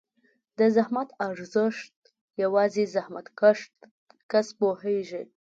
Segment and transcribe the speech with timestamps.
[0.59, 1.95] د زحمت ارزښت
[2.43, 3.59] یوازې زحمتکښ
[4.31, 5.23] کس پوهېږي.